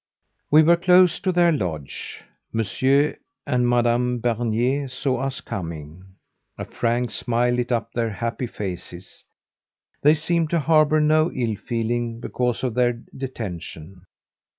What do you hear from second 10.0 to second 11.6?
They seemed to harbour no ill